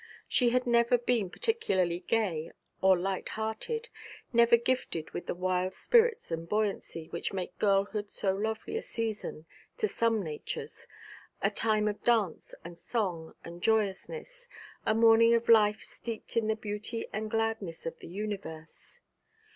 [0.27, 2.49] She had never been particularly gay
[2.81, 3.87] or light hearted,
[4.33, 9.45] never gifted with the wild spirits and buoyancy which make girlhood so lovely a season
[9.77, 10.87] to some natures,
[11.43, 14.49] a time of dance and song and joyousness,
[14.87, 19.01] a morning of life steeped in the beauty and gladness of the universe.